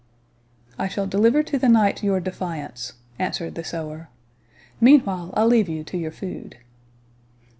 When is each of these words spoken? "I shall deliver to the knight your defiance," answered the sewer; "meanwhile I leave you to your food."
"I 0.79 0.87
shall 0.87 1.05
deliver 1.05 1.43
to 1.43 1.59
the 1.59 1.69
knight 1.69 2.01
your 2.01 2.19
defiance," 2.19 2.93
answered 3.19 3.53
the 3.53 3.63
sewer; 3.63 4.09
"meanwhile 4.79 5.31
I 5.37 5.43
leave 5.45 5.69
you 5.69 5.83
to 5.83 5.95
your 5.95 6.09
food." 6.11 6.57